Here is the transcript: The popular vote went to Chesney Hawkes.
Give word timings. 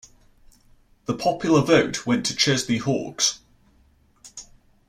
The 1.05 1.13
popular 1.13 1.61
vote 1.61 2.07
went 2.07 2.25
to 2.25 2.35
Chesney 2.35 2.77
Hawkes. 2.79 3.37